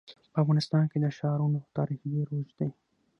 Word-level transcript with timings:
په 0.33 0.37
افغانستان 0.43 0.83
کې 0.91 0.97
د 1.01 1.05
ښارونو 1.17 1.59
تاریخ 1.77 1.99
ډېر 2.11 2.27
اوږد 2.31 2.51
دی. 2.59 2.69